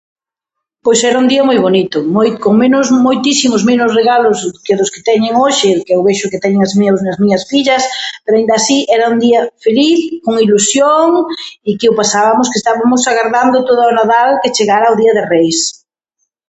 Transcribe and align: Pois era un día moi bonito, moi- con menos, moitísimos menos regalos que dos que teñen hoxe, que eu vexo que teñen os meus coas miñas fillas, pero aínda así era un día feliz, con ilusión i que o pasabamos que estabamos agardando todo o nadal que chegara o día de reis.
Pois 0.85 0.99
era 1.09 1.21
un 1.23 1.27
día 1.33 1.47
moi 1.49 1.59
bonito, 1.65 1.97
moi- 2.15 2.37
con 2.43 2.53
menos, 2.63 2.85
moitísimos 3.05 3.61
menos 3.71 3.89
regalos 3.99 4.37
que 4.65 4.77
dos 4.79 4.89
que 4.93 5.05
teñen 5.09 5.33
hoxe, 5.43 5.71
que 5.85 5.93
eu 5.97 6.01
vexo 6.09 6.31
que 6.31 6.43
teñen 6.43 6.61
os 6.67 6.73
meus 6.81 6.99
coas 7.03 7.19
miñas 7.23 7.43
fillas, 7.51 7.83
pero 8.23 8.35
aínda 8.35 8.53
así 8.57 8.77
era 8.95 9.11
un 9.13 9.17
día 9.25 9.39
feliz, 9.65 9.97
con 10.25 10.33
ilusión 10.45 11.07
i 11.69 11.71
que 11.79 11.87
o 11.91 11.97
pasabamos 12.01 12.49
que 12.51 12.59
estabamos 12.61 13.01
agardando 13.11 13.57
todo 13.69 13.81
o 13.87 13.95
nadal 13.99 14.29
que 14.41 14.53
chegara 14.57 14.93
o 14.93 14.97
día 15.01 15.13
de 15.17 15.23
reis. 15.33 15.59